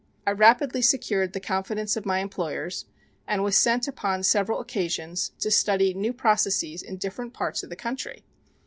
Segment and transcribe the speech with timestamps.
[0.25, 2.85] I rapidly secured the confidence of my employers
[3.27, 7.75] and was sent upon several occasions to study new processes in different parts of the
[7.75, 8.23] country.